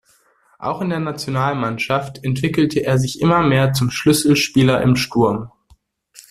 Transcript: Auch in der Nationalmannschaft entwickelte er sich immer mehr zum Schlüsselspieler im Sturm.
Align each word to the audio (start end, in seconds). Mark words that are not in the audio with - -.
Auch 0.57 0.81
in 0.81 0.89
der 0.89 0.99
Nationalmannschaft 0.99 2.23
entwickelte 2.23 2.83
er 2.83 2.97
sich 2.97 3.21
immer 3.21 3.43
mehr 3.43 3.71
zum 3.73 3.91
Schlüsselspieler 3.91 4.81
im 4.81 4.95
Sturm. 4.95 5.51